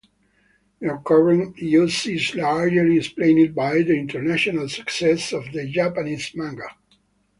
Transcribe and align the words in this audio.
Their 0.79 0.97
current 0.97 1.59
use 1.59 2.07
is 2.07 2.33
largely 2.33 2.97
explained 2.97 3.53
by 3.53 3.83
the 3.83 3.95
international 3.99 4.67
success 4.67 5.31
of 5.31 5.51
the 5.51 5.67
Japanese 5.67 6.31
manga. 6.33 6.69